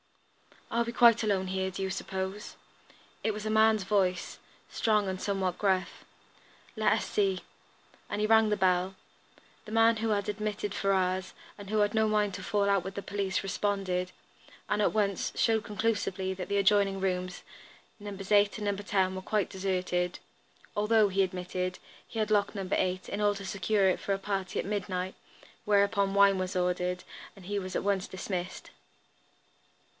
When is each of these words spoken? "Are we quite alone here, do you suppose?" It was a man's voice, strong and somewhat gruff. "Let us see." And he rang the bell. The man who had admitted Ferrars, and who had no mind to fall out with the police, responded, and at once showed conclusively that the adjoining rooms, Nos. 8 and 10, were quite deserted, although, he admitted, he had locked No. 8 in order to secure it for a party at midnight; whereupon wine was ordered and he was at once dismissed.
"Are 0.71 0.83
we 0.85 0.91
quite 0.93 1.21
alone 1.21 1.47
here, 1.47 1.69
do 1.69 1.83
you 1.83 1.91
suppose?" 1.91 2.55
It 3.25 3.31
was 3.31 3.45
a 3.45 3.49
man's 3.51 3.83
voice, 3.83 4.39
strong 4.69 5.07
and 5.09 5.21
somewhat 5.21 5.57
gruff. 5.59 6.05
"Let 6.77 6.93
us 6.93 7.05
see." 7.05 7.41
And 8.09 8.19
he 8.21 8.25
rang 8.25 8.49
the 8.49 8.57
bell. 8.57 8.95
The 9.65 9.71
man 9.73 9.97
who 9.97 10.09
had 10.09 10.27
admitted 10.29 10.73
Ferrars, 10.73 11.33
and 11.57 11.69
who 11.69 11.79
had 11.79 11.93
no 11.93 12.07
mind 12.07 12.33
to 12.35 12.41
fall 12.41 12.67
out 12.69 12.83
with 12.85 12.95
the 12.95 13.03
police, 13.03 13.43
responded, 13.43 14.11
and 14.69 14.81
at 14.81 14.93
once 14.93 15.33
showed 15.35 15.65
conclusively 15.65 16.33
that 16.33 16.47
the 16.47 16.57
adjoining 16.57 16.99
rooms, 17.01 17.43
Nos. 17.99 18.31
8 18.31 18.57
and 18.57 18.87
10, 18.87 19.13
were 19.15 19.21
quite 19.21 19.49
deserted, 19.51 20.17
although, 20.75 21.09
he 21.09 21.21
admitted, 21.21 21.77
he 22.07 22.17
had 22.17 22.31
locked 22.31 22.55
No. 22.55 22.67
8 22.71 23.07
in 23.09 23.21
order 23.21 23.39
to 23.39 23.45
secure 23.45 23.87
it 23.89 23.99
for 23.99 24.13
a 24.13 24.17
party 24.17 24.57
at 24.57 24.65
midnight; 24.65 25.13
whereupon 25.65 26.15
wine 26.15 26.39
was 26.39 26.55
ordered 26.55 27.03
and 27.35 27.45
he 27.45 27.59
was 27.59 27.75
at 27.75 27.83
once 27.83 28.07
dismissed. 28.07 28.71